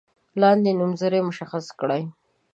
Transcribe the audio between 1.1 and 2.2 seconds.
مشخص کړئ.